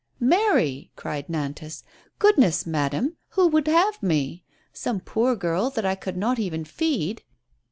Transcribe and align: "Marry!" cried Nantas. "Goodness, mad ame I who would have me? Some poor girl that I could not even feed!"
"Marry!" 0.19 0.91
cried 0.95 1.29
Nantas. 1.29 1.83
"Goodness, 2.17 2.65
mad 2.65 2.95
ame 2.95 3.05
I 3.05 3.35
who 3.35 3.47
would 3.49 3.67
have 3.67 4.01
me? 4.01 4.43
Some 4.73 4.99
poor 4.99 5.35
girl 5.35 5.69
that 5.69 5.85
I 5.85 5.93
could 5.93 6.17
not 6.17 6.39
even 6.39 6.65
feed!" 6.65 7.21